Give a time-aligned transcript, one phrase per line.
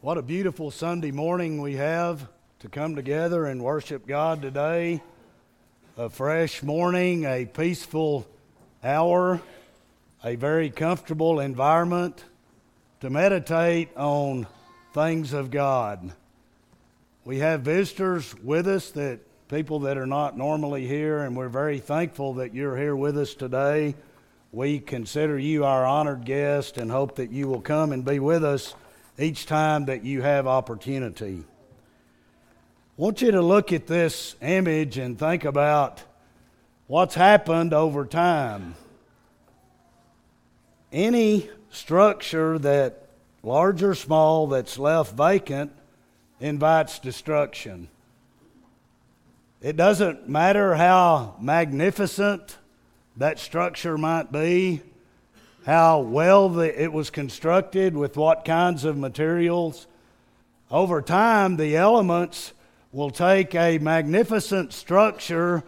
[0.00, 2.28] What a beautiful Sunday morning we have
[2.60, 5.02] to come together and worship God today.
[5.96, 8.24] A fresh morning, a peaceful
[8.84, 9.40] hour,
[10.22, 12.24] a very comfortable environment
[13.00, 14.46] to meditate on
[14.94, 16.12] things of God.
[17.24, 19.18] We have visitors with us that
[19.48, 23.34] people that are not normally here, and we're very thankful that you're here with us
[23.34, 23.96] today.
[24.52, 28.44] We consider you our honored guest and hope that you will come and be with
[28.44, 28.76] us
[29.18, 31.42] each time that you have opportunity.
[31.42, 36.02] I want you to look at this image and think about
[36.86, 38.74] what's happened over time.
[40.92, 43.08] Any structure that,
[43.42, 45.72] large or small, that's left vacant
[46.40, 47.88] invites destruction.
[49.60, 52.58] It doesn't matter how magnificent
[53.16, 54.80] that structure might be,
[55.66, 59.86] how well the, it was constructed, with what kinds of materials.
[60.70, 62.52] Over time, the elements
[62.92, 65.62] will take a magnificent structure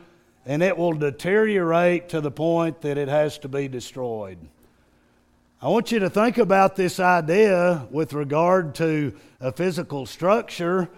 [0.47, 4.39] and it will deteriorate to the point that it has to be destroyed.
[5.63, 10.89] I want you to think about this idea with regard to a physical structure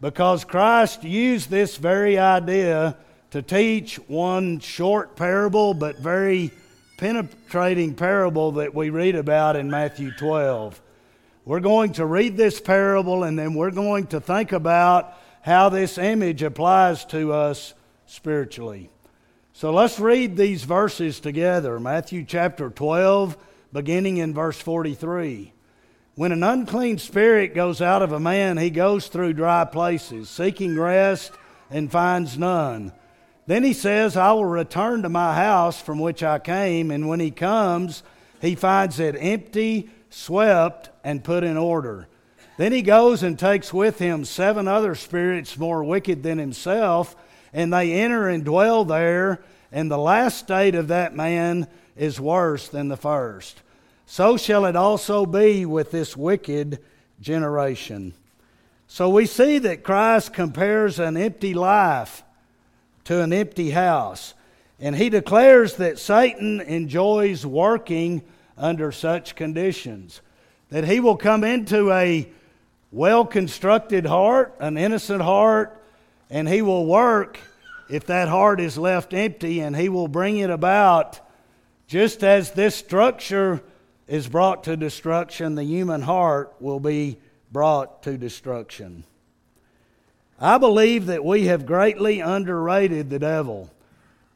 [0.00, 2.96] because Christ used this very idea
[3.32, 6.52] to teach one short parable but very
[6.98, 10.82] penetrating parable that we read about in Matthew 12.
[11.44, 15.96] We're going to read this parable and then we're going to think about how this
[15.96, 17.72] image applies to us
[18.06, 18.90] spiritually.
[19.52, 21.78] So let's read these verses together.
[21.78, 23.36] Matthew chapter 12,
[23.72, 25.52] beginning in verse 43.
[26.16, 30.76] When an unclean spirit goes out of a man, he goes through dry places, seeking
[30.76, 31.30] rest
[31.70, 32.92] and finds none.
[33.48, 36.90] Then he says, I will return to my house from which I came.
[36.90, 38.02] And when he comes,
[38.42, 42.08] he finds it empty, swept, and put in order.
[42.58, 47.16] Then he goes and takes with him seven other spirits more wicked than himself,
[47.54, 49.40] and they enter and dwell there.
[49.72, 53.62] And the last state of that man is worse than the first.
[54.04, 56.80] So shall it also be with this wicked
[57.18, 58.12] generation.
[58.88, 62.22] So we see that Christ compares an empty life
[63.08, 64.34] to an empty house.
[64.78, 68.22] And he declares that Satan enjoys working
[68.58, 70.20] under such conditions,
[70.68, 72.28] that he will come into a
[72.92, 75.82] well constructed heart, an innocent heart,
[76.28, 77.38] and he will work
[77.88, 81.18] if that heart is left empty, and he will bring it about
[81.86, 83.62] just as this structure
[84.06, 87.16] is brought to destruction, the human heart will be
[87.50, 89.04] brought to destruction.
[90.40, 93.70] I believe that we have greatly underrated the devil.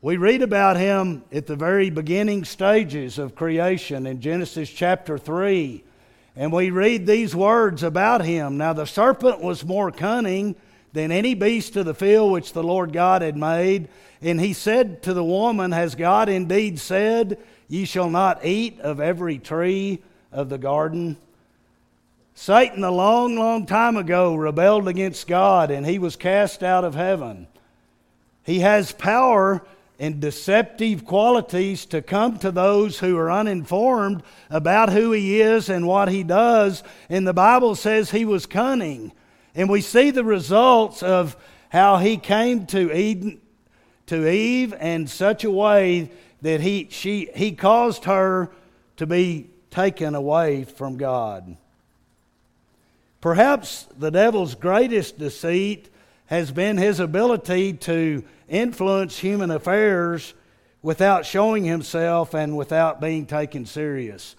[0.00, 5.84] We read about him at the very beginning stages of creation in Genesis chapter 3.
[6.34, 8.56] And we read these words about him.
[8.56, 10.56] Now, the serpent was more cunning
[10.92, 13.88] than any beast of the field which the Lord God had made.
[14.20, 18.98] And he said to the woman, Has God indeed said, Ye shall not eat of
[18.98, 20.02] every tree
[20.32, 21.16] of the garden?
[22.34, 26.94] Satan, a long, long time ago, rebelled against God and he was cast out of
[26.94, 27.46] heaven.
[28.44, 29.64] He has power
[29.98, 35.86] and deceptive qualities to come to those who are uninformed about who he is and
[35.86, 36.82] what he does.
[37.08, 39.12] And the Bible says he was cunning.
[39.54, 41.36] And we see the results of
[41.68, 43.40] how he came to Eden,
[44.06, 46.10] to Eve in such a way
[46.40, 48.50] that he, she, he caused her
[48.96, 51.56] to be taken away from God.
[53.22, 55.88] Perhaps the devil's greatest deceit
[56.26, 60.34] has been his ability to influence human affairs
[60.82, 64.34] without showing himself and without being taken serious.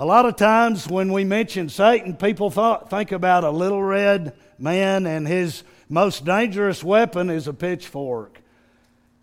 [0.00, 4.32] A lot of times when we mention Satan, people thought, think about a little red
[4.58, 8.42] man, and his most dangerous weapon is a pitchfork.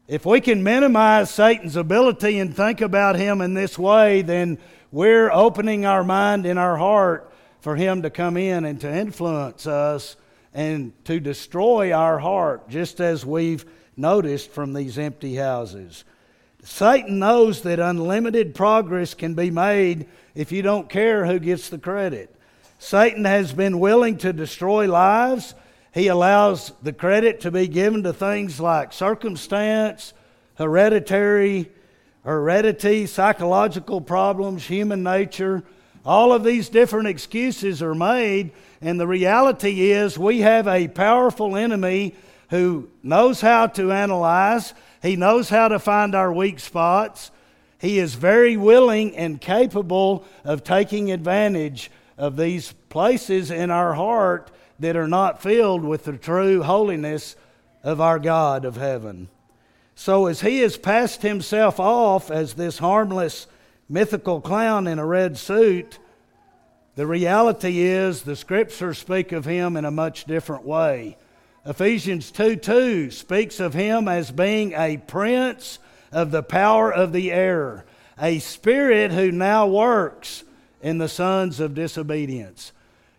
[0.07, 4.57] If we can minimize Satan's ability and think about him in this way, then
[4.89, 7.29] we're opening our mind and our heart
[7.63, 10.17] for him to come in and to influence us
[10.53, 13.65] and to destroy our heart, just as we've
[13.95, 16.03] noticed from these empty houses.
[16.61, 21.77] Satan knows that unlimited progress can be made if you don't care who gets the
[21.77, 22.35] credit.
[22.79, 25.55] Satan has been willing to destroy lives.
[25.93, 30.13] He allows the credit to be given to things like circumstance,
[30.55, 31.71] hereditary,
[32.25, 35.63] heredity, psychological problems, human nature,
[36.05, 38.51] all of these different excuses are made,
[38.81, 42.15] and the reality is we have a powerful enemy
[42.49, 47.31] who knows how to analyze, he knows how to find our weak spots.
[47.79, 54.51] He is very willing and capable of taking advantage of these places in our heart
[54.79, 57.35] that are not filled with the true holiness
[57.83, 59.27] of our God of heaven.
[59.95, 63.47] So, as he has passed himself off as this harmless
[63.89, 65.99] mythical clown in a red suit,
[66.95, 71.17] the reality is the scriptures speak of him in a much different way.
[71.65, 75.79] Ephesians 2 2 speaks of him as being a prince
[76.11, 77.85] of the power of the air,
[78.19, 80.43] a spirit who now works
[80.81, 82.73] in the sons of disobedience.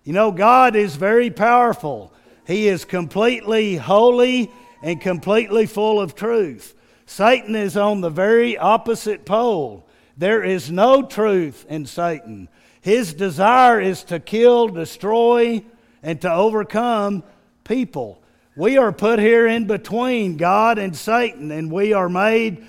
[0.05, 2.13] You know, God is very powerful.
[2.47, 4.53] He is completely holy
[4.83, 6.75] and completely full of truth.
[7.07, 9.87] Satan is on the very opposite pole.
[10.17, 12.49] There is no truth in Satan.
[12.81, 15.65] His desire is to kill, destroy,
[16.03, 17.25] and to overcome
[17.65, 18.23] people.
[18.57, 22.65] We are put here in between God and Satan, and we are made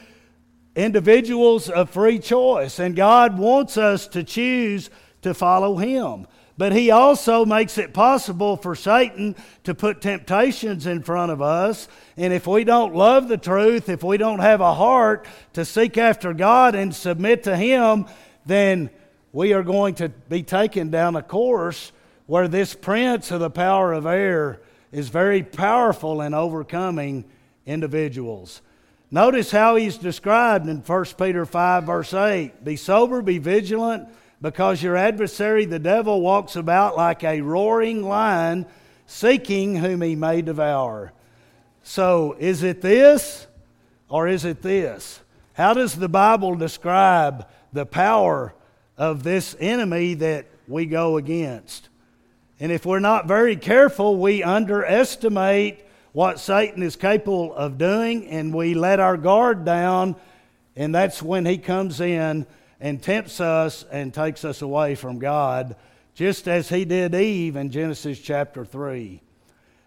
[0.75, 2.79] individuals of free choice.
[2.79, 4.89] And God wants us to choose
[5.21, 6.27] to follow Him.
[6.57, 9.35] But he also makes it possible for Satan
[9.65, 11.89] to put temptations in front of us.
[12.15, 15.97] And if we don't love the truth, if we don't have a heart to seek
[15.97, 18.05] after God and submit to him,
[18.45, 18.89] then
[19.33, 21.91] we are going to be taken down a course
[22.25, 24.61] where this prince of the power of air
[24.93, 27.25] is very powerful in overcoming
[27.65, 28.61] individuals.
[29.11, 34.07] Notice how he's described in 1 Peter 5, verse 8 Be sober, be vigilant
[34.45, 38.67] because your adversary, the devil, walks about like a roaring lion,
[39.07, 41.11] seeking whom he may devour.
[41.81, 43.47] So, is it this
[44.07, 45.19] or is it this?
[45.53, 48.53] How does the Bible describe the power
[48.99, 51.89] of this enemy that we go against?
[52.59, 58.53] And if we're not very careful, we underestimate what Satan is capable of doing and
[58.53, 60.15] we let our guard down,
[60.75, 62.45] and that's when he comes in
[62.79, 65.75] and tempts us and takes us away from God,
[66.13, 69.21] just as he did Eve in Genesis chapter 3.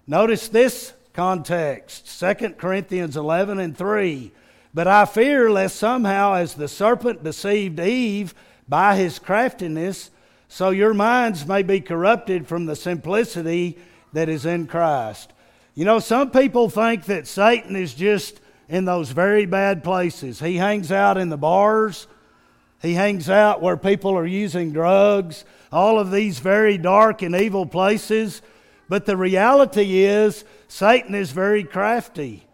[0.07, 4.33] Notice this context 2 Corinthians 11 and 3.
[4.75, 8.35] But I fear lest somehow, as the serpent deceived Eve
[8.69, 10.11] by his craftiness,
[10.49, 13.79] so your minds may be corrupted from the simplicity
[14.13, 15.33] that is in Christ.
[15.75, 20.41] You know, some people think that Satan is just in those very bad places.
[20.41, 22.07] He hangs out in the bars,
[22.81, 27.67] he hangs out where people are using drugs, all of these very dark and evil
[27.67, 28.41] places.
[28.89, 32.47] But the reality is, Satan is very crafty.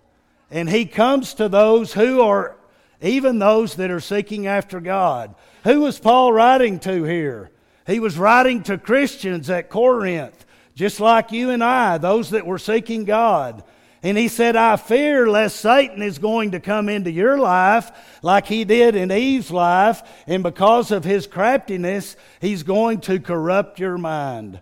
[0.50, 2.56] And he comes to those who are,
[3.02, 5.34] even those that are seeking after God.
[5.64, 7.50] Who was Paul writing to here?
[7.86, 12.58] He was writing to Christians at Corinth, just like you and I, those that were
[12.58, 13.62] seeking God.
[14.04, 17.90] And he said, I fear lest Satan is going to come into your life
[18.20, 23.80] like he did in Eve's life, and because of his craftiness, he's going to corrupt
[23.80, 24.60] your mind.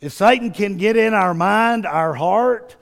[0.00, 2.76] If Satan can get in our mind, our heart,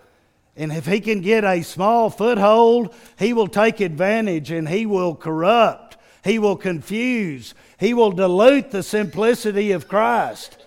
[0.54, 5.14] and if he can get a small foothold, he will take advantage and he will
[5.14, 10.58] corrupt, he will confuse, he will dilute the simplicity of Christ.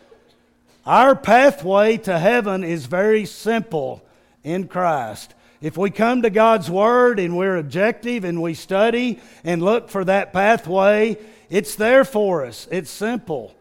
[0.88, 4.04] Our pathway to heaven is very simple
[4.44, 5.34] in Christ.
[5.62, 10.04] If we come to God's Word and we're objective and we study and look for
[10.04, 11.18] that pathway,
[11.50, 12.68] it's there for us.
[12.70, 13.56] It's simple.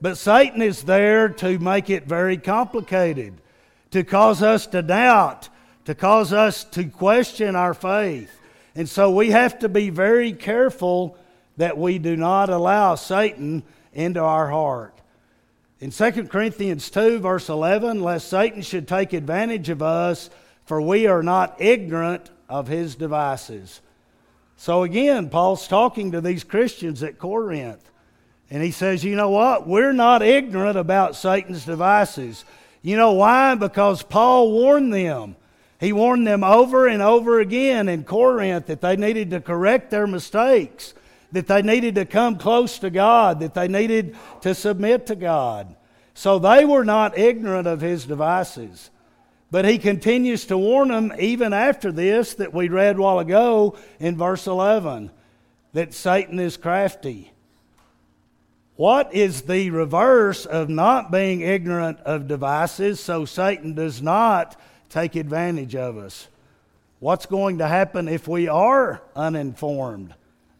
[0.00, 3.40] But Satan is there to make it very complicated,
[3.92, 5.48] to cause us to doubt,
[5.84, 8.30] to cause us to question our faith.
[8.74, 11.16] And so we have to be very careful
[11.56, 13.62] that we do not allow Satan
[13.92, 15.00] into our heart.
[15.84, 20.30] In 2 Corinthians 2, verse 11, lest Satan should take advantage of us,
[20.64, 23.82] for we are not ignorant of his devices.
[24.56, 27.86] So again, Paul's talking to these Christians at Corinth.
[28.48, 29.68] And he says, You know what?
[29.68, 32.46] We're not ignorant about Satan's devices.
[32.80, 33.54] You know why?
[33.54, 35.36] Because Paul warned them.
[35.80, 40.06] He warned them over and over again in Corinth that they needed to correct their
[40.06, 40.94] mistakes
[41.34, 45.74] that they needed to come close to God, that they needed to submit to God.
[46.14, 48.90] So they were not ignorant of his devices.
[49.50, 54.16] But he continues to warn them even after this that we read while ago in
[54.16, 55.10] verse 11
[55.72, 57.32] that Satan is crafty.
[58.76, 65.16] What is the reverse of not being ignorant of devices so Satan does not take
[65.16, 66.28] advantage of us?
[67.00, 70.14] What's going to happen if we are uninformed?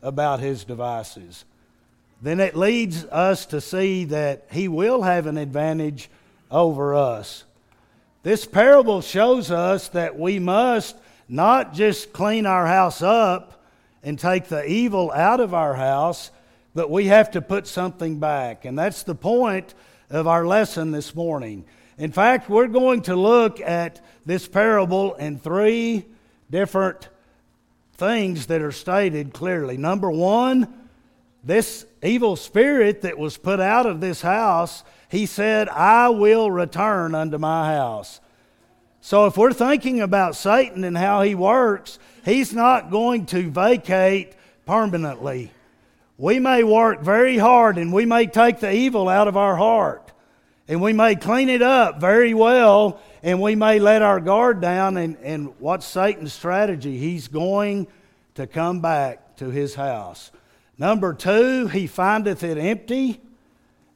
[0.04, 1.44] About his devices,
[2.22, 6.08] then it leads us to see that he will have an advantage
[6.50, 7.44] over us.
[8.22, 10.96] This parable shows us that we must
[11.28, 13.64] not just clean our house up
[14.02, 16.30] and take the evil out of our house,
[16.74, 18.64] but we have to put something back.
[18.64, 19.74] And that's the point
[20.10, 21.64] of our lesson this morning.
[21.98, 26.06] In fact, we're going to look at this parable in three
[26.50, 27.08] different
[27.96, 29.76] things that are stated clearly.
[29.76, 30.72] Number one,
[31.42, 37.14] this evil spirit that was put out of this house, he said, I will return
[37.14, 38.20] unto my house.
[39.00, 44.32] So if we're thinking about Satan and how he works, he's not going to vacate
[44.64, 45.52] permanently.
[46.16, 50.03] We may work very hard and we may take the evil out of our heart
[50.66, 54.96] and we may clean it up very well and we may let our guard down.
[54.96, 56.98] And, and what's Satan's strategy?
[56.98, 57.86] He's going
[58.34, 60.30] to come back to his house.
[60.78, 63.20] Number two, he findeth it empty.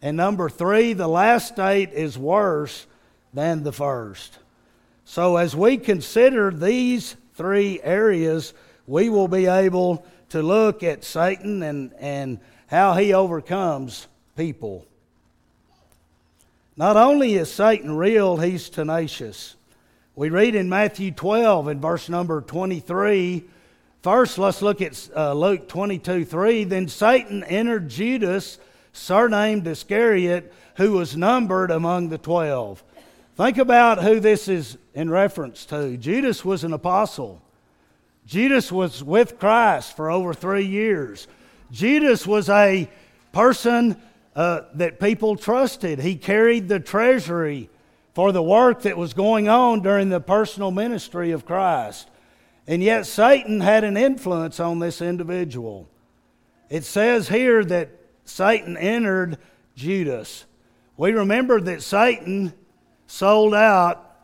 [0.00, 2.87] And number three, the last state is worse
[3.34, 4.38] than the first.
[5.04, 8.52] So, as we consider these three areas,
[8.87, 14.06] we will be able to look at Satan and, and how he overcomes
[14.37, 14.87] people.
[16.78, 19.56] Not only is Satan real, he's tenacious.
[20.14, 23.44] We read in Matthew 12 in verse number 23
[24.00, 26.64] First, let's look at uh, Luke 22 3.
[26.64, 28.58] Then Satan entered Judas,
[28.92, 32.85] surnamed Iscariot, who was numbered among the twelve.
[33.37, 35.97] Think about who this is in reference to.
[35.97, 37.42] Judas was an apostle.
[38.25, 41.26] Judas was with Christ for over three years.
[41.73, 42.88] Judas was a
[43.32, 44.00] person
[44.38, 45.99] uh, that people trusted.
[45.99, 47.68] He carried the treasury
[48.14, 52.09] for the work that was going on during the personal ministry of Christ.
[52.64, 55.88] And yet, Satan had an influence on this individual.
[56.71, 57.90] It says here that
[58.26, 59.38] Satan entered
[59.75, 60.45] Judas.
[60.97, 62.52] We remember that Satan
[63.09, 64.18] sold out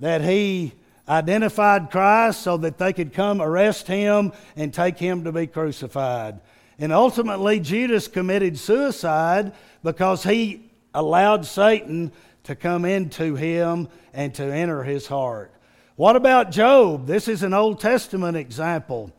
[0.00, 0.74] that he
[1.08, 6.40] identified Christ so that they could come arrest him and take him to be crucified.
[6.78, 9.52] And ultimately, Judas committed suicide
[9.82, 12.12] because he allowed Satan
[12.44, 15.52] to come into him and to enter his heart.
[15.96, 17.06] What about Job?
[17.06, 19.10] This is an Old Testament example.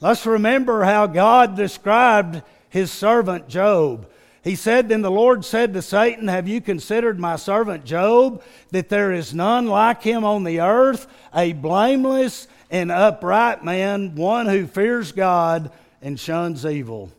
[0.00, 4.08] Let's remember how God described his servant Job.
[4.44, 8.88] He said, Then the Lord said to Satan, Have you considered my servant Job, that
[8.88, 14.66] there is none like him on the earth, a blameless and upright man, one who
[14.66, 15.72] fears God
[16.04, 17.10] and shuns evil?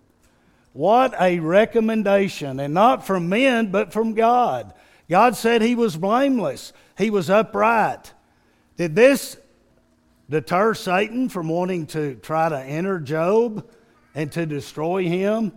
[0.71, 4.73] What a recommendation, and not from men, but from God.
[5.09, 8.13] God said he was blameless, he was upright.
[8.77, 9.37] Did this
[10.29, 13.67] deter Satan from wanting to try to enter Job
[14.13, 15.51] and to destroy him?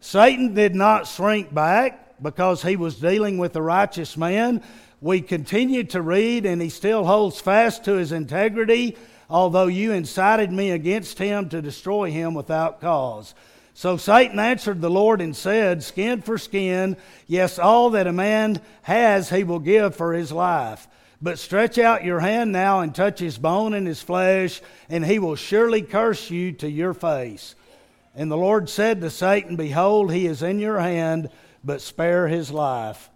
[0.00, 4.62] Satan did not shrink back because he was dealing with a righteous man.
[5.00, 8.96] We continue to read, and he still holds fast to his integrity,
[9.30, 13.34] although you incited me against him to destroy him without cause.
[13.72, 16.96] So Satan answered the Lord and said, Skin for skin,
[17.26, 20.86] yes, all that a man has he will give for his life.
[21.22, 25.18] But stretch out your hand now and touch his bone and his flesh, and he
[25.18, 27.54] will surely curse you to your face.
[28.14, 31.30] And the Lord said to Satan, Behold, he is in your hand,
[31.62, 33.08] but spare his life.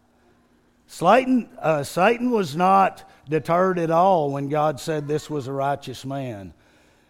[0.86, 6.04] Satan, uh, Satan was not deterred at all when God said this was a righteous
[6.04, 6.52] man.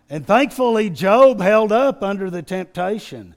[0.09, 3.35] And thankfully, Job held up under the temptation.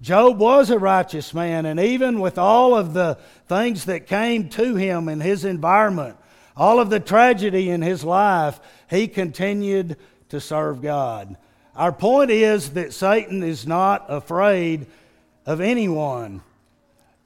[0.00, 3.18] Job was a righteous man, and even with all of the
[3.48, 6.16] things that came to him in his environment,
[6.56, 9.96] all of the tragedy in his life, he continued
[10.30, 11.36] to serve God.
[11.76, 14.86] Our point is that Satan is not afraid
[15.46, 16.42] of anyone.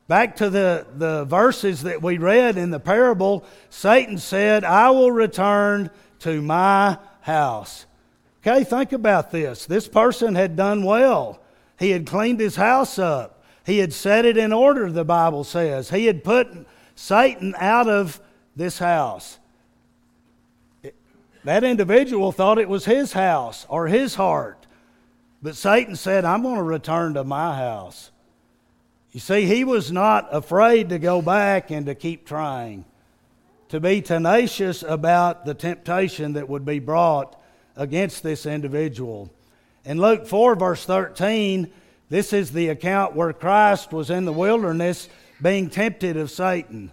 [0.06, 5.10] Back to the, the verses that we read in the parable, Satan said, I will
[5.10, 7.86] return to my house.
[8.46, 9.64] Okay, think about this.
[9.64, 11.40] This person had done well.
[11.78, 13.42] He had cleaned his house up.
[13.64, 15.88] He had set it in order, the Bible says.
[15.88, 16.48] He had put
[16.94, 18.20] Satan out of
[18.54, 19.38] this house.
[21.44, 24.66] That individual thought it was his house or his heart.
[25.42, 28.10] But Satan said, I'm going to return to my house.
[29.14, 32.84] You see, he was not afraid to go back and to keep trying,
[33.68, 37.40] to be tenacious about the temptation that would be brought
[37.76, 39.30] against this individual.
[39.84, 41.70] In Luke 4, verse 13,
[42.10, 45.08] this is the account where Christ was in the wilderness
[45.40, 46.90] being tempted of Satan.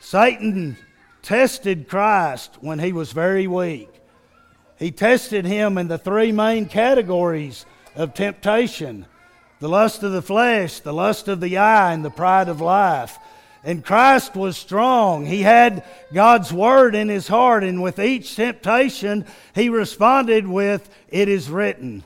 [0.00, 0.78] Satan
[1.20, 3.90] tested Christ when he was very weak.
[4.78, 9.04] He tested him in the three main categories of temptation
[9.60, 13.18] the lust of the flesh, the lust of the eye, and the pride of life.
[13.64, 15.26] And Christ was strong.
[15.26, 21.28] He had God's word in his heart, and with each temptation, he responded with, It
[21.28, 22.04] is written.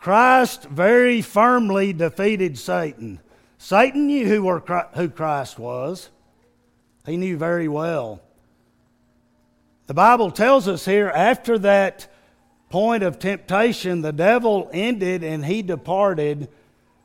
[0.00, 3.20] Christ very firmly defeated Satan.
[3.58, 4.60] Satan knew who, were,
[4.94, 6.10] who Christ was,
[7.04, 8.20] he knew very well.
[9.88, 12.06] The Bible tells us here after that
[12.70, 16.48] point of temptation, the devil ended and he departed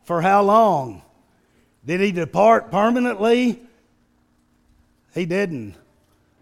[0.04, 1.02] for how long?
[1.86, 3.62] Did he depart permanently?
[5.14, 5.76] He didn't.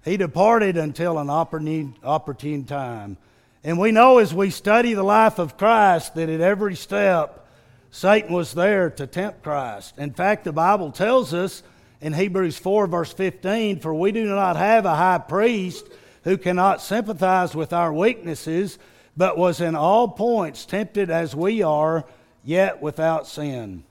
[0.03, 3.17] He departed until an opportune, time.
[3.63, 7.47] And we know as we study the life of Christ that at every step,
[7.91, 9.97] Satan was there to tempt Christ.
[9.97, 11.61] In fact, the Bible tells us
[11.99, 15.87] in Hebrews 4, verse 15, For we do not have a high priest
[16.23, 18.79] who cannot sympathize with our weaknesses,
[19.15, 22.05] but was in all points tempted as we are,
[22.43, 23.83] yet without sin.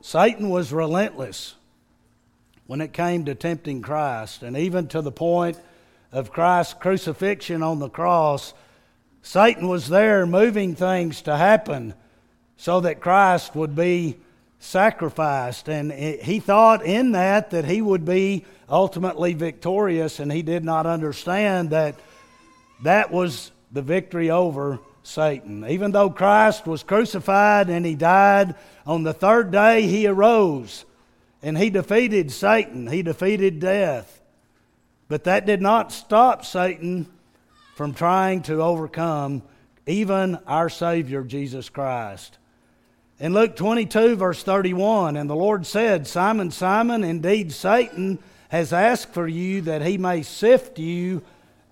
[0.00, 1.54] Satan was relentless
[2.66, 5.58] when it came to tempting Christ, and even to the point
[6.12, 8.54] of Christ's crucifixion on the cross,
[9.22, 11.92] Satan was there moving things to happen
[12.56, 14.16] so that Christ would be
[14.58, 15.68] sacrificed.
[15.68, 20.86] And he thought in that that he would be ultimately victorious, and he did not
[20.86, 21.94] understand that
[22.82, 25.66] that was the victory over Satan.
[25.68, 28.54] Even though Christ was crucified and he died,
[28.86, 30.84] on the third day he arose
[31.42, 34.20] and he defeated Satan, he defeated death.
[35.08, 37.06] But that did not stop Satan
[37.74, 39.42] from trying to overcome
[39.86, 42.36] even our Savior, Jesus Christ.
[43.20, 49.12] In Luke 22, verse 31, and the Lord said, Simon, Simon, indeed Satan has asked
[49.12, 51.22] for you that he may sift you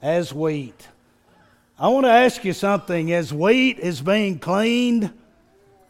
[0.03, 0.89] as wheat.
[1.79, 3.13] I want to ask you something.
[3.13, 5.13] As wheat is being cleaned,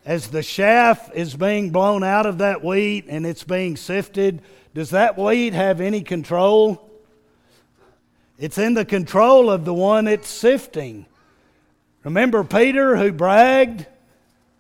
[0.05, 4.43] as the chaff is being blown out of that wheat and it's being sifted,
[4.75, 6.87] does that wheat have any control?
[8.39, 11.07] It's in the control of the one it's sifting.
[12.05, 13.87] Remember Peter who bragged,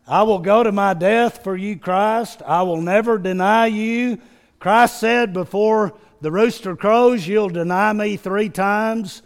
[0.06, 2.40] I will go to my death for you, Christ.
[2.46, 4.18] I will never deny you.
[4.60, 9.22] Christ said, Before the rooster crows, you'll deny me three times.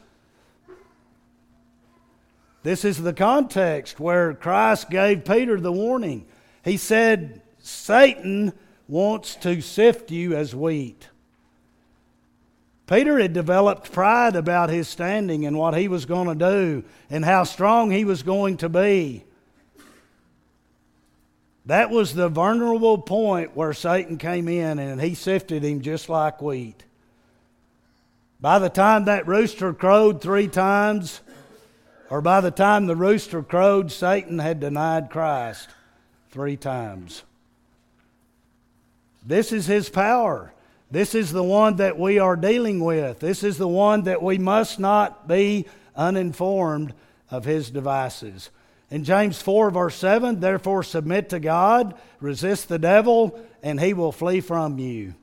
[2.62, 6.26] This is the context where Christ gave Peter the warning.
[6.64, 8.52] He said, Satan
[8.88, 11.08] wants to sift you as wheat.
[12.86, 17.24] Peter had developed pride about his standing and what he was going to do and
[17.24, 19.24] how strong he was going to be.
[21.70, 26.42] That was the vulnerable point where Satan came in and he sifted him just like
[26.42, 26.82] wheat.
[28.40, 31.20] By the time that rooster crowed three times,
[32.10, 35.68] or by the time the rooster crowed, Satan had denied Christ
[36.32, 37.22] three times.
[39.24, 40.52] This is his power.
[40.90, 43.20] This is the one that we are dealing with.
[43.20, 46.94] This is the one that we must not be uninformed
[47.30, 48.50] of his devices.
[48.90, 54.12] In James 4, verse 7, therefore submit to God, resist the devil, and he will
[54.12, 55.14] flee from you.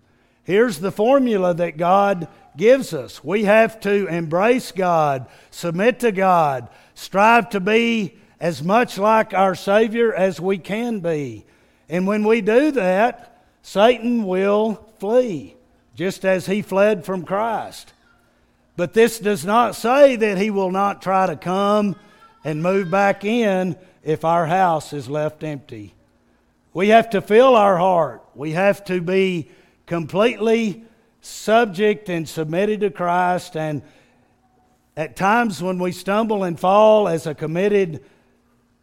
[0.43, 3.21] Here's the formula that God gives us.
[3.21, 9.55] We have to embrace God, submit to God, strive to be as much like our
[9.55, 11.45] Savior as we can be.
[11.89, 15.55] And when we do that, Satan will flee,
[15.95, 17.91] just as he fled from Christ.
[18.77, 21.97] But this does not say that he will not try to come
[22.47, 25.93] and move back in if our house is left empty.
[26.73, 28.23] We have to fill our heart.
[28.35, 29.49] We have to be
[29.85, 30.85] completely
[31.19, 33.57] subject and submitted to Christ.
[33.57, 33.81] And
[34.95, 38.01] at times when we stumble and fall as a committed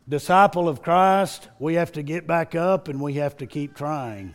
[0.06, 4.34] disciple of Christ, we have to get back up and we have to keep trying.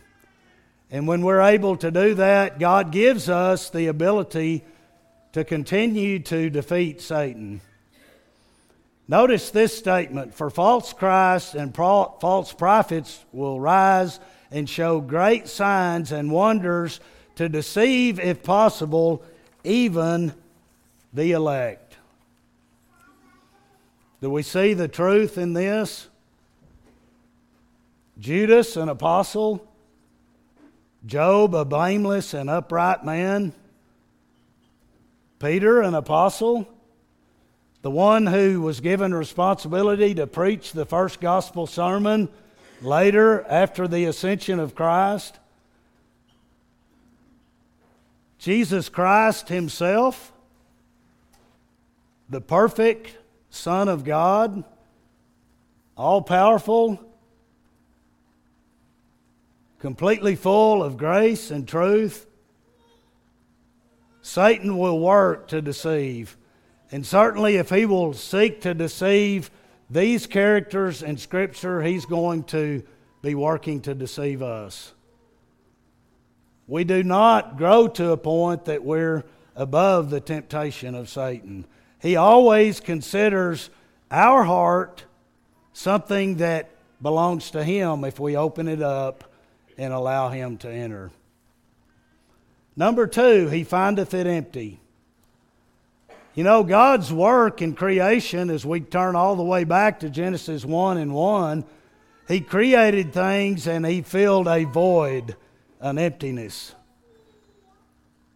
[0.90, 4.64] And when we're able to do that, God gives us the ability
[5.34, 7.60] to continue to defeat Satan.
[9.10, 14.20] Notice this statement For false Christs and false prophets will rise
[14.52, 17.00] and show great signs and wonders
[17.34, 19.24] to deceive, if possible,
[19.64, 20.32] even
[21.12, 21.96] the elect.
[24.20, 26.06] Do we see the truth in this?
[28.16, 29.66] Judas, an apostle,
[31.04, 33.54] Job, a blameless and upright man,
[35.40, 36.68] Peter, an apostle,
[37.82, 42.28] the one who was given responsibility to preach the first gospel sermon
[42.82, 45.38] later after the ascension of Christ,
[48.38, 50.32] Jesus Christ Himself,
[52.28, 53.16] the perfect
[53.50, 54.62] Son of God,
[55.96, 57.00] all powerful,
[59.78, 62.26] completely full of grace and truth.
[64.22, 66.36] Satan will work to deceive.
[66.92, 69.50] And certainly, if he will seek to deceive
[69.88, 72.82] these characters in Scripture, he's going to
[73.22, 74.92] be working to deceive us.
[76.66, 79.24] We do not grow to a point that we're
[79.56, 81.66] above the temptation of Satan.
[82.00, 83.70] He always considers
[84.10, 85.04] our heart
[85.72, 86.70] something that
[87.02, 89.24] belongs to him if we open it up
[89.76, 91.10] and allow him to enter.
[92.76, 94.80] Number two, he findeth it empty.
[96.34, 100.64] You know, God's work in creation, as we turn all the way back to Genesis
[100.64, 101.64] 1 and 1,
[102.28, 105.36] He created things and He filled a void,
[105.80, 106.74] an emptiness.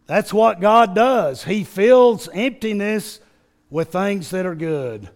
[0.07, 1.45] That's what God does.
[1.45, 3.21] He fills emptiness
[3.69, 5.09] with things that are good.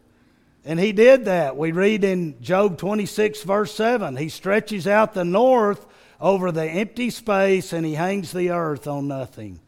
[0.64, 1.58] And He did that.
[1.58, 5.86] We read in Job 26, verse 7 He stretches out the north
[6.22, 9.60] over the empty space and He hangs the earth on nothing.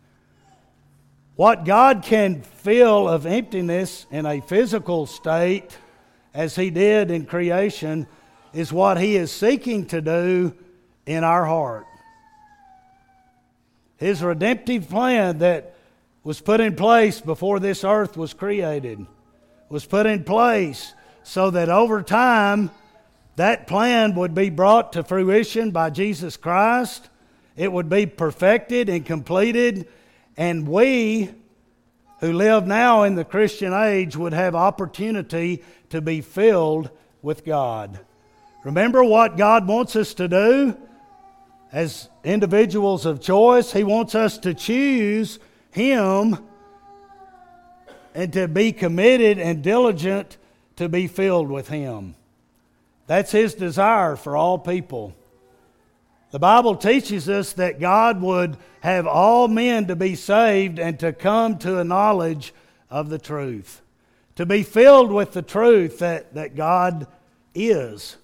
[1.41, 5.75] What God can fill of emptiness in a physical state,
[6.35, 8.05] as He did in creation,
[8.53, 10.53] is what He is seeking to do
[11.07, 11.87] in our heart.
[13.97, 15.73] His redemptive plan that
[16.23, 19.03] was put in place before this earth was created
[19.67, 22.69] was put in place so that over time
[23.37, 27.09] that plan would be brought to fruition by Jesus Christ.
[27.55, 29.87] It would be perfected and completed
[30.41, 31.29] and we
[32.19, 36.89] who live now in the Christian age would have opportunity to be filled
[37.21, 37.99] with God.
[38.63, 40.75] Remember what God wants us to do
[41.71, 43.71] as individuals of choice?
[43.71, 45.37] He wants us to choose
[45.69, 46.39] Him
[48.15, 50.37] and to be committed and diligent
[50.77, 52.15] to be filled with Him.
[53.05, 55.13] That's His desire for all people.
[56.31, 61.11] The Bible teaches us that God would have all men to be saved and to
[61.11, 62.53] come to a knowledge
[62.89, 63.81] of the truth,
[64.35, 67.05] to be filled with the truth that, that God
[67.53, 68.15] is,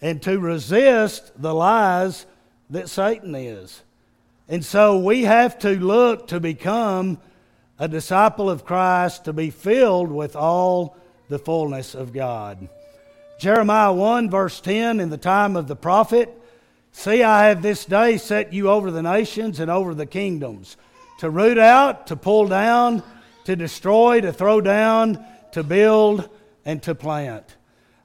[0.00, 2.24] and to resist the lies
[2.70, 3.82] that Satan is.
[4.48, 7.18] And so we have to look to become
[7.80, 10.96] a disciple of Christ, to be filled with all
[11.28, 12.68] the fullness of God.
[13.40, 16.40] Jeremiah 1, verse 10, in the time of the prophet,
[16.96, 20.76] See, I have this day set you over the nations and over the kingdoms,
[21.18, 23.02] to root out, to pull down,
[23.44, 26.30] to destroy, to throw down, to build,
[26.64, 27.56] and to plant.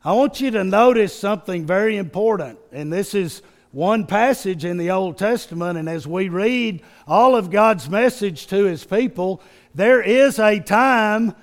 [0.04, 4.90] I want you to notice something very important, and this is one passage in the
[4.90, 9.42] Old Testament, and as we read all of God's message to His people,
[9.76, 11.36] there is a time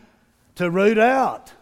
[0.56, 1.52] to root out.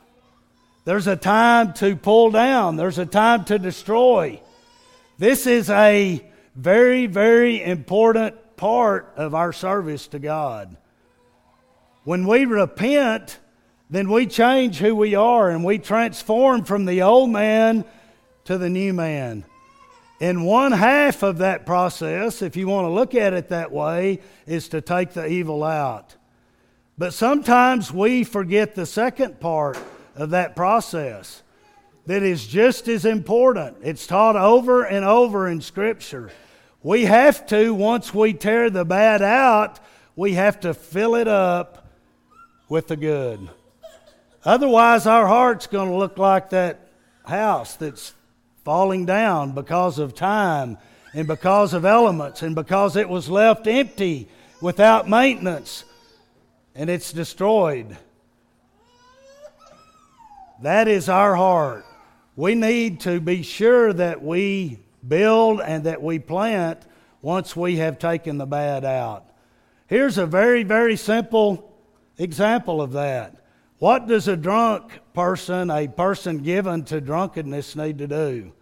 [0.87, 2.77] There's a time to pull down.
[2.77, 4.41] There's a time to destroy.
[5.25, 6.23] This is a
[6.55, 10.77] very, very important part of our service to God.
[12.03, 13.39] When we repent,
[13.89, 17.87] then we change who we are and we transform from the old man
[18.45, 19.47] to the new man.
[20.21, 24.21] And one half of that process, if you want to look at it that way,
[24.47, 26.17] is to take the evil out.
[26.99, 29.79] But sometimes we forget the second part
[30.17, 31.43] of that process
[32.07, 33.79] that is just as important.
[33.83, 36.31] It's taught over and over in Scripture.
[36.83, 39.81] We have to, once we tear the bad out,
[40.17, 41.89] we have to fill it up
[42.69, 43.49] with the good.
[44.45, 46.89] Otherwise, our heart's going to look like that
[47.25, 48.13] house that's
[48.65, 50.77] falling down because of time
[51.15, 54.29] and because of elements and because it was left empty
[54.61, 55.85] without maintenance
[56.75, 57.97] and it's destroyed.
[60.63, 61.84] That is our heart.
[62.37, 66.81] We need to be sure that we build and that we plant
[67.23, 69.25] once we have taken the bad out.
[69.87, 71.73] Here's a very, very simple
[72.19, 73.37] example of that.
[73.79, 78.53] What does a drunk person, a person given to drunkenness, need to do?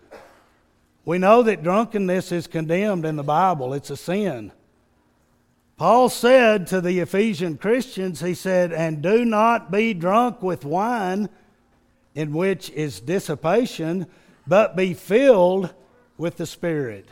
[1.05, 4.53] We know that drunkenness is condemned in the Bible, it's a sin.
[5.77, 11.29] Paul said to the Ephesian Christians, he said, And do not be drunk with wine
[12.15, 14.07] in which is dissipation,
[14.47, 15.73] but be filled
[16.19, 17.09] with the Spirit.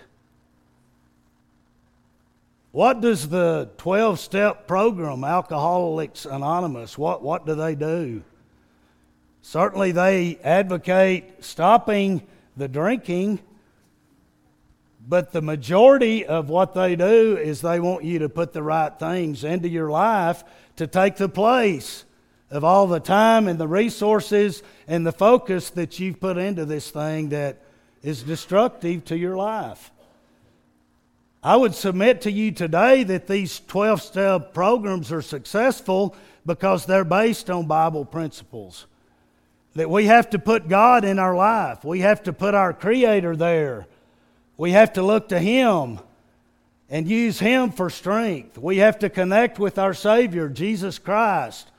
[2.72, 8.22] What does the 12 step program, Alcoholics Anonymous, what, what do they do?
[9.42, 12.22] Certainly, they advocate stopping
[12.56, 13.40] the drinking,
[15.08, 18.96] but the majority of what they do is they want you to put the right
[18.98, 20.44] things into your life
[20.76, 22.04] to take the place
[22.50, 26.90] of all the time and the resources and the focus that you've put into this
[26.90, 27.58] thing that
[28.02, 29.90] is destructive to your life.
[31.42, 37.04] I would submit to you today that these 12 step programs are successful because they're
[37.04, 38.86] based on Bible principles.
[39.74, 41.84] that we have to put God in our life.
[41.84, 43.86] We have to put our Creator there.
[44.56, 46.00] We have to look to Him
[46.88, 48.58] and use Him for strength.
[48.58, 51.70] We have to connect with our Savior, Jesus Christ,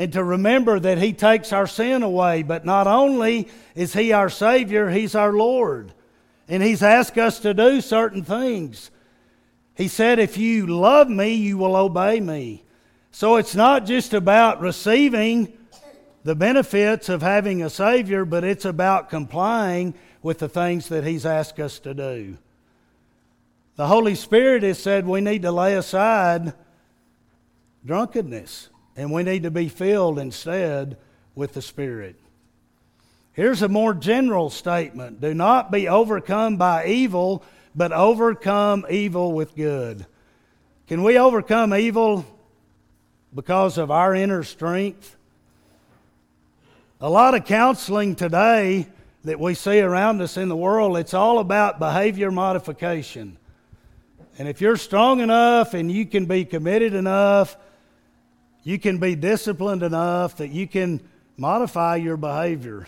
[0.00, 2.42] and to remember that He takes our sin away.
[2.42, 5.92] But not only is He our Savior, He's our Lord.
[6.48, 8.90] And He's asked us to do certain things.
[9.74, 12.64] He said, If you love me, you will obey me.
[13.10, 15.52] So it's not just about receiving
[16.24, 21.26] the benefits of having a Savior, but it's about complying with the things that He's
[21.26, 22.38] asked us to do.
[23.76, 26.54] The Holy Spirit has said we need to lay aside
[27.84, 30.98] drunkenness and we need to be filled instead
[31.34, 32.16] with the Spirit.
[33.32, 37.42] Here's a more general statement Do not be overcome by evil,
[37.74, 40.04] but overcome evil with good.
[40.86, 42.26] Can we overcome evil
[43.34, 45.16] because of our inner strength?
[47.00, 48.86] A lot of counseling today
[49.24, 53.38] that we see around us in the world, it's all about behavior modification.
[54.38, 57.56] And if you're strong enough and you can be committed enough,
[58.62, 61.00] you can be disciplined enough that you can
[61.36, 62.86] modify your behavior.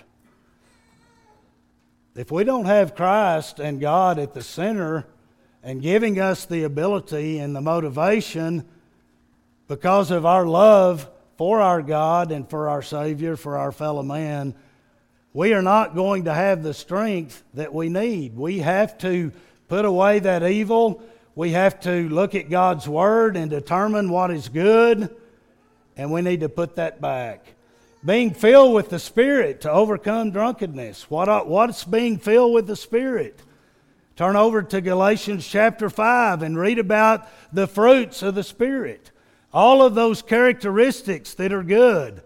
[2.14, 5.06] If we don't have Christ and God at the center
[5.62, 8.66] and giving us the ability and the motivation
[9.66, 11.08] because of our love
[11.38, 14.54] for our God and for our Savior, for our fellow man,
[15.32, 18.36] we are not going to have the strength that we need.
[18.36, 19.32] We have to
[19.68, 21.02] put away that evil.
[21.34, 25.08] We have to look at God's Word and determine what is good,
[25.96, 27.54] and we need to put that back.
[28.04, 31.08] Being filled with the Spirit to overcome drunkenness.
[31.08, 33.40] What, what's being filled with the Spirit?
[34.16, 39.10] Turn over to Galatians chapter 5 and read about the fruits of the Spirit.
[39.52, 42.22] All of those characteristics that are good.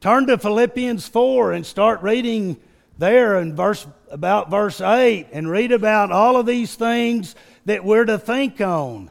[0.00, 2.56] Turn to Philippians 4 and start reading
[2.98, 8.04] there in verse about verse 8 and read about all of these things that we're
[8.04, 9.10] to think on.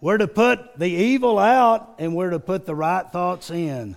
[0.00, 3.96] We're to put the evil out and we're to put the right thoughts in.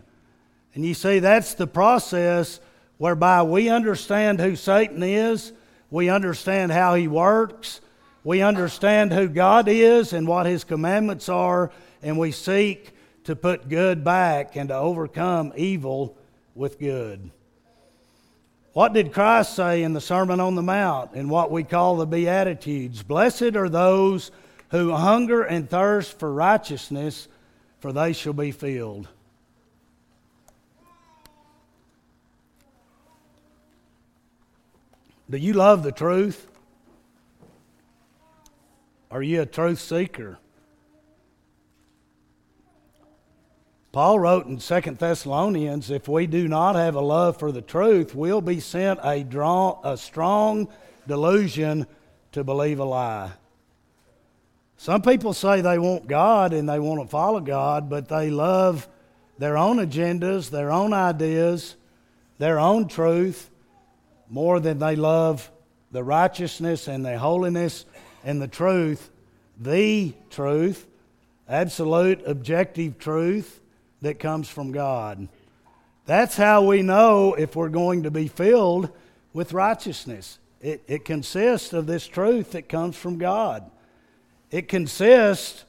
[0.76, 2.60] And you see, that's the process
[2.98, 5.54] whereby we understand who Satan is,
[5.89, 7.80] we understand how he works,
[8.24, 12.92] we understand who God is and what his commandments are, and we seek
[13.26, 16.18] to put good back and to overcome evil
[16.56, 17.32] with good.
[18.74, 22.08] What did Christ say in the Sermon on the Mount in what we call the
[22.08, 23.04] Beatitudes?
[23.04, 24.32] Blessed are those
[24.74, 27.28] who hunger and thirst for righteousness,
[27.80, 29.08] for they shall be filled.
[35.30, 36.48] Do you love the truth?
[39.12, 40.40] Are you a truth seeker?
[43.92, 48.16] Paul wrote in 2 Thessalonians, if we do not have a love for the truth,
[48.16, 50.68] we'll be sent a, draw, a strong
[51.08, 51.86] delusion
[52.32, 53.34] to believe a lie.
[54.78, 58.88] Some people say they want God and they want to follow God, but they love
[59.38, 61.76] their own agendas, their own ideas,
[62.38, 63.50] their own truth
[64.30, 65.52] more than they love
[65.92, 67.86] the righteousness and the holiness
[68.24, 69.10] and the truth,
[69.60, 70.88] the truth,
[71.48, 73.62] absolute objective truth
[74.02, 75.28] that comes from God.
[76.06, 78.90] That's how we know if we're going to be filled
[79.32, 80.40] with righteousness.
[80.62, 83.70] It, it consists of this truth that comes from God.
[84.54, 85.66] It consists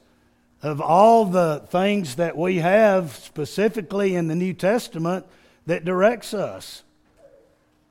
[0.61, 5.25] of all the things that we have specifically in the New Testament
[5.65, 6.83] that directs us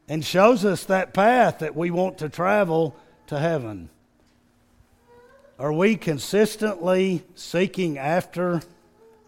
[0.06, 2.94] and shows us that path that we want to travel
[3.26, 3.90] to heaven.
[5.58, 8.62] Are we consistently seeking after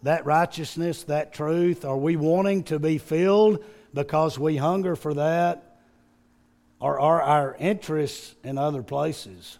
[0.03, 1.83] that righteousness, that truth?
[1.83, 3.61] Are we wanting to be filled
[3.93, 5.79] because we hunger for that?
[6.79, 9.59] Or are our interests in other places?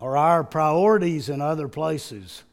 [0.00, 2.44] Are our priorities in other places?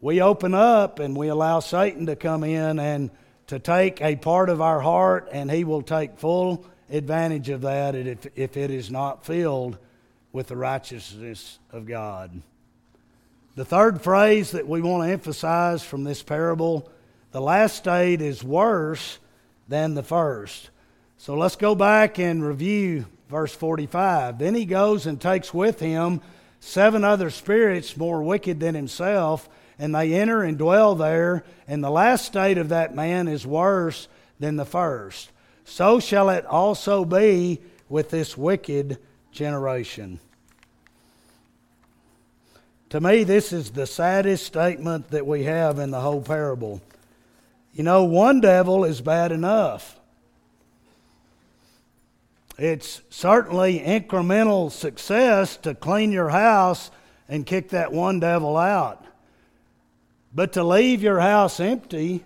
[0.00, 3.10] We open up and we allow Satan to come in and
[3.48, 7.94] to take a part of our heart, and he will take full advantage of that
[7.94, 9.78] if, if it is not filled
[10.32, 12.40] with the righteousness of God.
[13.54, 16.90] The third phrase that we want to emphasize from this parable
[17.32, 19.18] the last state is worse
[19.68, 20.70] than the first.
[21.16, 24.38] So let's go back and review verse 45.
[24.38, 26.20] Then he goes and takes with him
[26.60, 31.42] seven other spirits more wicked than himself, and they enter and dwell there.
[31.66, 34.06] And the last state of that man is worse
[34.38, 35.32] than the first.
[35.64, 38.98] So shall it also be with this wicked
[39.32, 40.20] generation.
[42.90, 46.82] To me, this is the saddest statement that we have in the whole parable.
[47.72, 49.98] You know, one devil is bad enough.
[52.58, 56.90] It's certainly incremental success to clean your house
[57.28, 59.04] and kick that one devil out.
[60.34, 62.24] But to leave your house empty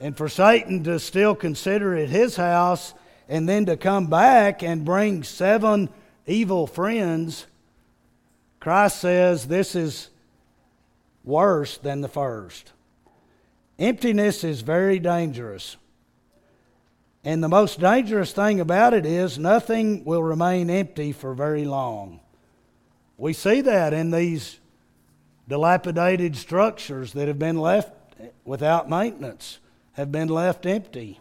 [0.00, 2.94] and for Satan to still consider it his house
[3.28, 5.88] and then to come back and bring seven
[6.26, 7.46] evil friends,
[8.60, 10.10] Christ says this is
[11.24, 12.72] worse than the first.
[13.78, 15.76] Emptiness is very dangerous.
[17.24, 22.20] And the most dangerous thing about it is nothing will remain empty for very long.
[23.18, 24.58] We see that in these
[25.46, 27.92] dilapidated structures that have been left
[28.44, 29.58] without maintenance,
[29.92, 31.20] have been left empty.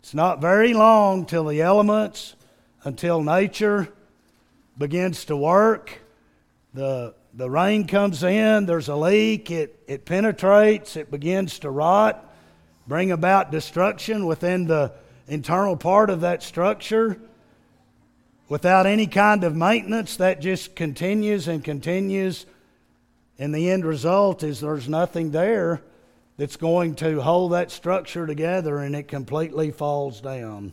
[0.00, 2.34] It's not very long till the elements,
[2.82, 3.92] until nature
[4.76, 6.00] begins to work.
[6.74, 12.27] The the rain comes in, there's a leak, it, it penetrates, it begins to rot,
[12.88, 14.92] bring about destruction within the
[15.28, 17.20] internal part of that structure.
[18.48, 22.46] Without any kind of maintenance, that just continues and continues.
[23.38, 25.82] And the end result is there's nothing there
[26.38, 30.72] that's going to hold that structure together and it completely falls down.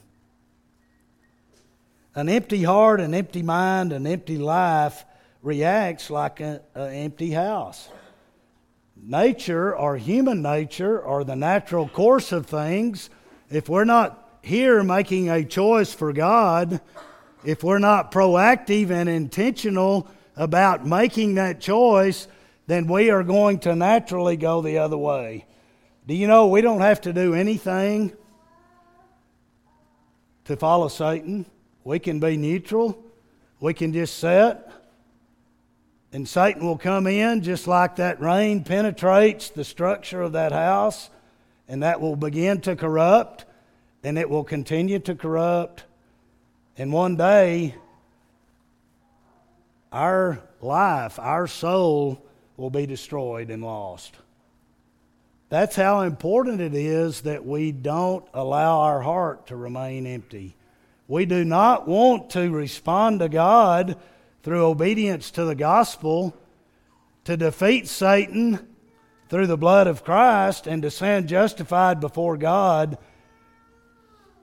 [2.16, 5.04] An empty heart, an empty mind, an empty life
[5.42, 7.90] reacts like an empty house.
[8.96, 13.10] Nature, or human nature, or the natural course of things,
[13.50, 16.80] if we're not here making a choice for God,
[17.44, 22.28] if we're not proactive and intentional about making that choice,
[22.68, 25.46] then we are going to naturally go the other way.
[26.08, 28.14] Do you know we don't have to do anything
[30.46, 31.46] to follow Satan?
[31.84, 33.04] We can be neutral.
[33.60, 34.65] We can just sit
[36.16, 41.10] and Satan will come in just like that rain penetrates the structure of that house,
[41.68, 43.44] and that will begin to corrupt,
[44.02, 45.84] and it will continue to corrupt.
[46.78, 47.76] And one day,
[49.92, 52.26] our life, our soul,
[52.56, 54.16] will be destroyed and lost.
[55.50, 60.56] That's how important it is that we don't allow our heart to remain empty.
[61.10, 63.98] We do not want to respond to God
[64.46, 66.32] through obedience to the gospel
[67.24, 68.60] to defeat Satan
[69.28, 73.00] through the blood of Christ and to stand justified before God,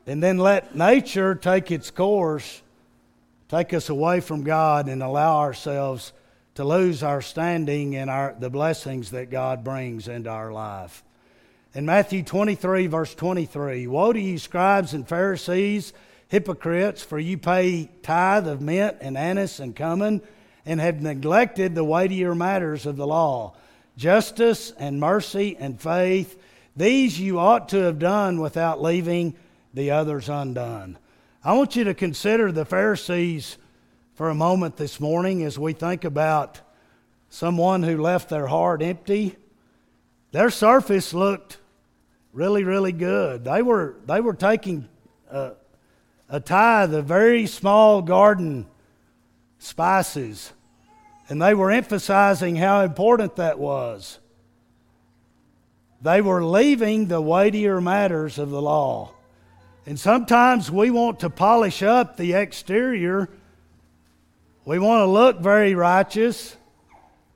[0.05, 2.62] and then let nature take its course,
[3.49, 6.12] take us away from God, and allow ourselves
[6.57, 11.05] to lose our standing and our, the blessings that God brings into our life.
[11.75, 15.93] In Matthew 23, verse 23, Woe to you, scribes and Pharisees!
[16.33, 20.23] Hypocrites, for you pay tithe of mint and anise and cumin,
[20.64, 23.55] and have neglected the weightier matters of the law
[23.99, 26.40] justice and mercy and faith.
[26.75, 29.35] These you ought to have done without leaving
[29.75, 30.97] the others undone.
[31.45, 33.59] I want you to consider the Pharisees
[34.14, 36.62] for a moment this morning as we think about
[37.29, 39.37] someone who left their heart empty.
[40.31, 41.59] Their surface looked
[42.33, 43.45] really, really good.
[43.45, 44.88] They were, they were taking
[45.31, 45.51] uh,
[46.33, 48.66] a tithe of very small garden
[49.59, 50.53] spices.
[51.29, 54.18] And they were emphasizing how important that was.
[56.01, 59.12] They were leaving the weightier matters of the law.
[59.85, 63.29] And sometimes we want to polish up the exterior.
[64.64, 66.57] We want to look very righteous.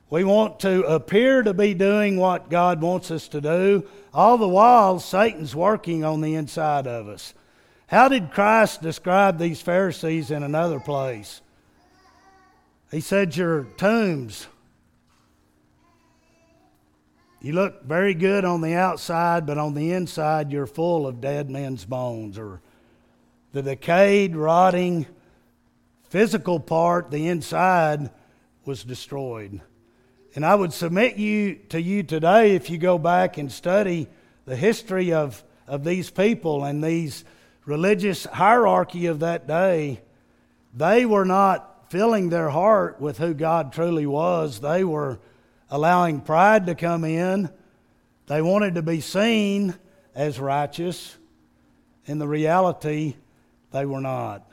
[0.08, 3.86] We want to appear to be doing what God wants us to do.
[4.14, 7.34] All the while, Satan's working on the inside of us.
[7.86, 11.40] How did Christ describe these Pharisees in another place?
[12.90, 14.46] He said, Your tombs.
[17.40, 21.48] You look very good on the outside, but on the inside, you're full of dead
[21.48, 22.60] men's bones, or
[23.52, 25.06] the decayed, rotting
[26.08, 28.10] physical part, the inside,
[28.64, 29.60] was destroyed.
[30.34, 34.08] And I would submit you to you today if you go back and study
[34.44, 37.24] the history of, of these people and these
[37.66, 40.00] religious hierarchy of that day,
[40.72, 44.60] they were not filling their heart with who God truly was.
[44.60, 45.18] They were
[45.70, 47.50] allowing pride to come in.
[48.26, 49.74] They wanted to be seen
[50.14, 51.16] as righteous.
[52.06, 53.16] In the reality,
[53.72, 54.48] they were not.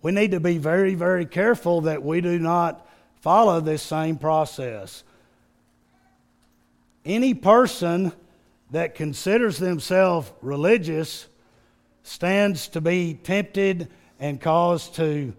[0.00, 2.86] We need to be very, very careful that we do not
[3.20, 5.02] follow this same process.
[7.04, 8.12] Any person
[8.70, 11.26] that considers themselves religious
[12.04, 13.88] stands to be tempted
[14.20, 15.34] and caused to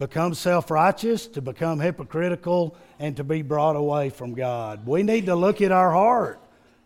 [0.00, 4.84] become self righteous, to become hypocritical, and to be brought away from God.
[4.86, 6.40] We need to look at our heart.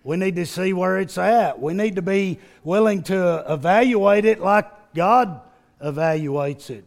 [0.04, 1.60] We need to see where it's at.
[1.60, 5.40] We need to be willing to evaluate it like God
[5.82, 6.84] evaluates it.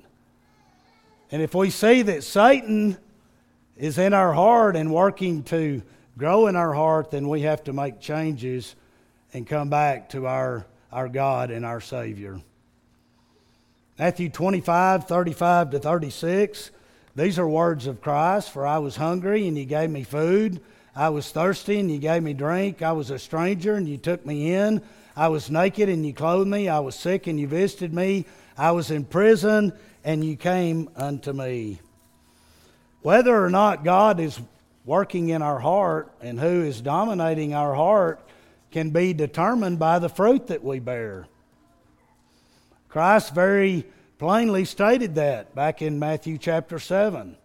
[1.32, 2.98] And if we see that Satan
[3.78, 5.82] is in our heart and working to
[6.18, 8.76] grow in our heart, then we have to make changes
[9.34, 12.40] and come back to our, our God and our Savior.
[13.98, 16.72] Matthew 25, 35 to 36.
[17.16, 18.52] These are words of Christ.
[18.52, 20.62] For I was hungry, and you gave me food.
[20.96, 22.82] I was thirsty, and you gave me drink.
[22.82, 24.82] I was a stranger, and you took me in.
[25.16, 26.68] I was naked, and you clothed me.
[26.68, 28.26] I was sick, and you visited me.
[28.58, 29.72] I was in prison,
[30.04, 31.80] and you came unto me.
[33.02, 34.40] Whether or not God is
[34.86, 38.25] working in our heart and who is dominating our heart
[38.76, 41.26] can be determined by the fruit that we bear.
[42.90, 43.86] Christ very
[44.18, 47.38] plainly stated that back in Matthew chapter 7.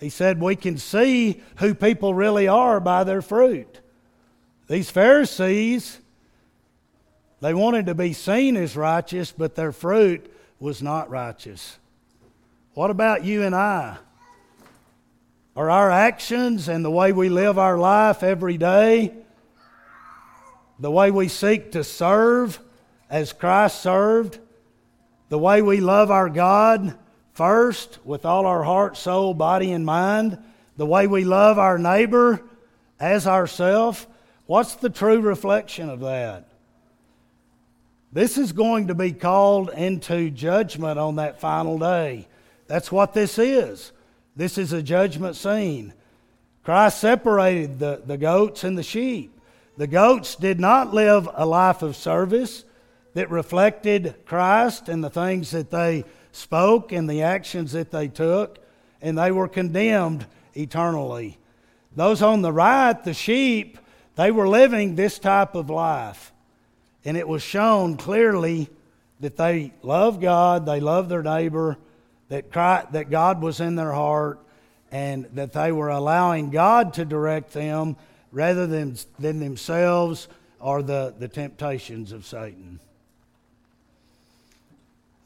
[0.00, 3.78] He said, We can see who people really are by their fruit.
[4.66, 6.00] These Pharisees,
[7.40, 10.28] they wanted to be seen as righteous, but their fruit
[10.58, 11.78] was not righteous.
[12.74, 13.98] What about you and I?
[15.54, 19.21] Are our actions and the way we live our life every day,
[20.82, 22.58] the way we seek to serve
[23.08, 24.40] as Christ served,
[25.28, 26.98] the way we love our God
[27.34, 30.38] first with all our heart, soul, body, and mind,
[30.76, 32.42] the way we love our neighbor
[32.98, 34.08] as ourself,
[34.46, 36.48] what's the true reflection of that?
[38.12, 42.26] This is going to be called into judgment on that final day.
[42.66, 43.92] That's what this is.
[44.34, 45.94] This is a judgment scene.
[46.64, 49.31] Christ separated the, the goats and the sheep.
[49.76, 52.64] The goats did not live a life of service
[53.14, 58.58] that reflected Christ and the things that they spoke and the actions that they took,
[59.00, 61.38] and they were condemned eternally.
[61.94, 63.78] Those on the right, the sheep,
[64.16, 66.32] they were living this type of life.
[67.04, 68.68] And it was shown clearly
[69.20, 71.78] that they loved God, they loved their neighbor,
[72.28, 74.38] that, Christ, that God was in their heart,
[74.90, 77.96] and that they were allowing God to direct them
[78.32, 80.26] rather than, than themselves
[80.58, 82.80] or the, the temptations of Satan.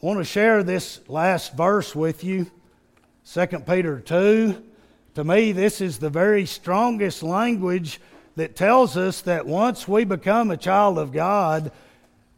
[0.02, 2.50] I want to share this last verse with you
[3.32, 4.62] 2 Peter 2.
[5.14, 8.00] To me, this is the very strongest language
[8.36, 11.72] that tells us that once we become a child of God,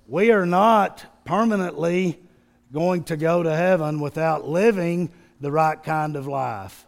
[0.06, 2.18] we are not permanently
[2.72, 5.10] going to go to heaven without living
[5.40, 6.86] the right kind of life.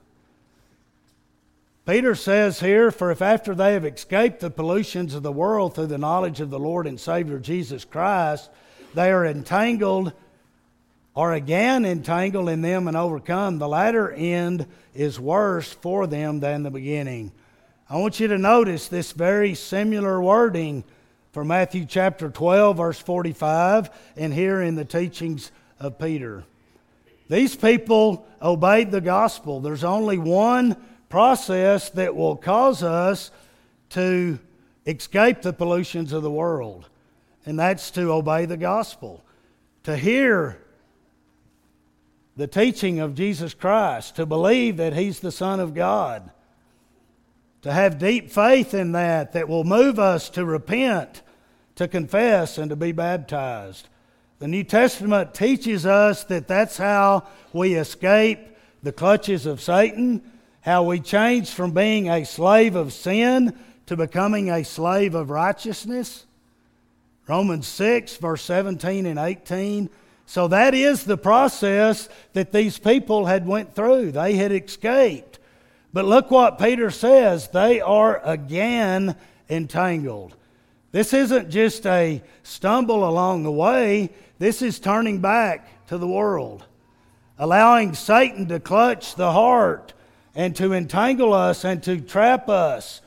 [1.86, 5.86] Peter says here, For if after they have escaped the pollutions of the world through
[5.86, 8.50] the knowledge of the Lord and Savior Jesus Christ,
[8.94, 10.12] they are entangled
[11.14, 16.62] or again entangled in them and overcome, the latter end is worse for them than
[16.62, 17.32] the beginning.
[17.88, 20.84] I want you to notice this very similar wording
[21.32, 25.50] for Matthew chapter 12, verse 45, and here in the teachings
[25.80, 26.44] of Peter.
[27.28, 29.60] These people obeyed the gospel.
[29.60, 30.76] There's only one
[31.11, 33.30] process that will cause us
[33.90, 34.38] to
[34.86, 36.88] escape the pollutions of the world,
[37.44, 39.22] and that's to obey the gospel,
[39.82, 40.58] to hear
[42.36, 46.30] the teaching of Jesus Christ, to believe that He's the Son of God
[47.62, 51.22] to have deep faith in that that will move us to repent,
[51.76, 53.88] to confess, and to be baptized.
[54.38, 58.38] The New Testament teaches us that that's how we escape
[58.82, 60.22] the clutches of Satan,
[60.62, 66.26] how we change from being a slave of sin to becoming a slave of righteousness.
[67.26, 69.88] Romans 6, verse 17 and 18.
[70.26, 74.12] So that is the process that these people had went through.
[74.12, 75.38] They had escaped.
[75.92, 79.16] But look what Peter says they are again
[79.48, 80.36] entangled.
[80.92, 86.64] This isn't just a stumble along the way, this is turning back to the world,
[87.38, 89.92] allowing Satan to clutch the heart
[90.34, 93.00] and to entangle us and to trap us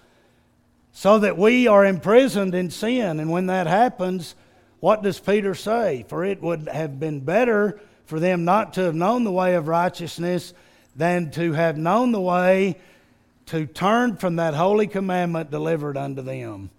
[0.91, 3.19] so that we are imprisoned in sin.
[3.19, 4.35] And when that happens,
[4.79, 6.05] what does Peter say?
[6.07, 9.67] For it would have been better for them not to have known the way of
[9.67, 10.53] righteousness
[10.95, 12.77] than to have known the way
[13.47, 16.69] to turn from that holy commandment delivered unto them.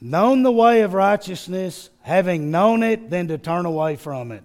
[0.00, 4.44] Known the way of righteousness, having known it, then to turn away from it.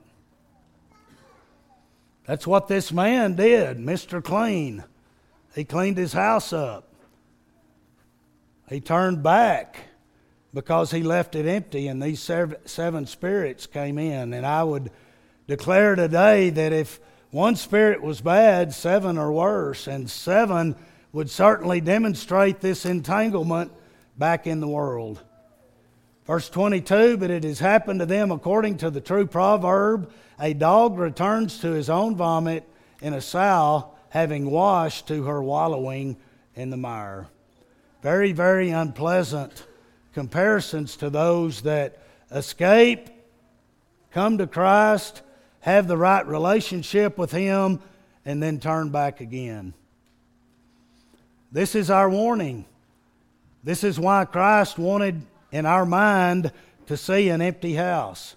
[2.25, 4.23] That's what this man did, Mr.
[4.23, 4.83] Clean.
[5.53, 6.91] He cleaned his house up.
[8.67, 9.77] He turned back
[10.53, 14.33] because he left it empty, and these seven spirits came in.
[14.33, 14.89] And I would
[15.47, 16.99] declare today that if
[17.29, 20.75] one spirit was bad, seven are worse, and seven
[21.11, 23.71] would certainly demonstrate this entanglement
[24.17, 25.21] back in the world.
[26.25, 30.97] Verse 22 But it has happened to them according to the true proverb a dog
[30.97, 32.67] returns to his own vomit,
[33.01, 36.17] and a sow, having washed, to her wallowing
[36.55, 37.27] in the mire.
[38.01, 39.65] Very, very unpleasant
[40.13, 41.99] comparisons to those that
[42.31, 43.09] escape,
[44.11, 45.21] come to Christ,
[45.61, 47.79] have the right relationship with Him,
[48.25, 49.73] and then turn back again.
[51.51, 52.65] This is our warning.
[53.63, 55.21] This is why Christ wanted
[55.51, 56.51] in our mind
[56.87, 58.35] to see an empty house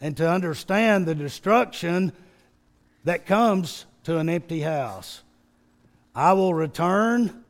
[0.00, 2.12] and to understand the destruction
[3.04, 5.22] that comes to an empty house.
[6.14, 7.44] I will return.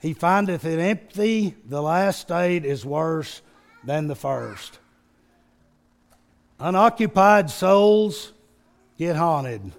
[0.00, 1.54] He findeth it empty.
[1.66, 3.42] The last state is worse
[3.82, 4.78] than the first.
[6.58, 8.32] Unoccupied souls
[8.98, 9.72] get haunted.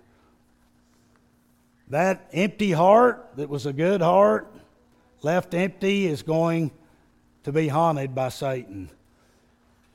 [1.89, 4.51] That empty heart that was a good heart,
[5.21, 6.71] left empty, is going
[7.45, 8.89] to be haunted by Satan.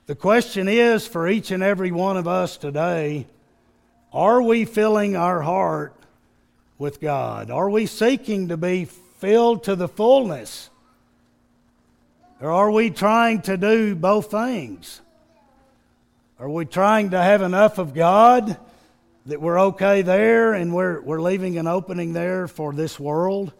[0.05, 3.27] The question is for each and every one of us today
[4.13, 5.93] are we filling our heart
[6.77, 7.51] with God?
[7.51, 10.69] Are we seeking to be filled to the fullness?
[12.39, 15.01] Or are we trying to do both things?
[16.39, 18.57] Are we trying to have enough of God
[19.25, 23.51] that we're okay there and we're, we're leaving an opening there for this world?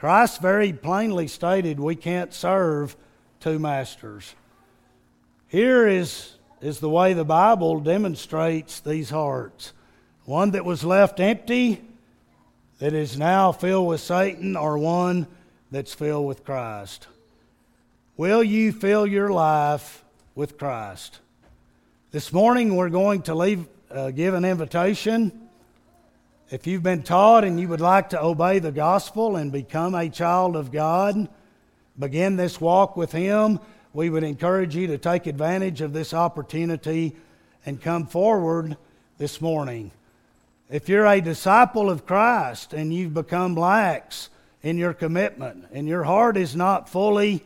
[0.00, 2.96] Christ very plainly stated we can't serve
[3.38, 4.34] two masters.
[5.46, 9.74] Here is, is the way the Bible demonstrates these hearts
[10.24, 11.82] one that was left empty,
[12.78, 15.26] that is now filled with Satan, or one
[15.70, 17.06] that's filled with Christ.
[18.16, 20.02] Will you fill your life
[20.34, 21.18] with Christ?
[22.10, 25.49] This morning we're going to leave, uh, give an invitation.
[26.50, 30.08] If you've been taught and you would like to obey the gospel and become a
[30.08, 31.28] child of God,
[31.96, 33.60] begin this walk with Him,
[33.92, 37.14] we would encourage you to take advantage of this opportunity
[37.64, 38.76] and come forward
[39.16, 39.92] this morning.
[40.68, 44.28] If you're a disciple of Christ and you've become lax
[44.60, 47.44] in your commitment and your heart is not fully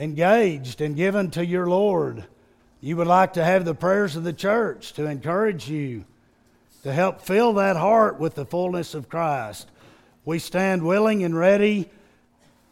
[0.00, 2.24] engaged and given to your Lord,
[2.80, 6.06] you would like to have the prayers of the church to encourage you
[6.86, 9.68] to help fill that heart with the fullness of Christ.
[10.24, 11.90] We stand willing and ready,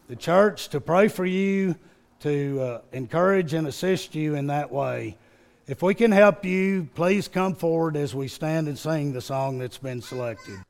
[0.06, 1.74] the church, to pray for you
[2.20, 5.18] to uh, encourage and assist you in that way.
[5.66, 9.58] If we can help you, please come forward as we stand and sing the song
[9.58, 10.60] that's been selected.